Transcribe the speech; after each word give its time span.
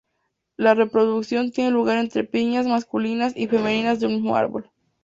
La 0.57 0.73
reproducción 0.73 1.51
tiene 1.51 1.69
lugar 1.69 1.99
entre 1.99 2.23
piñas 2.23 2.65
masculinas 2.65 3.37
y 3.37 3.47
femeninas 3.47 3.99
de 3.99 4.07
un 4.07 4.13
mismo 4.15 4.35
árbol. 4.35 4.71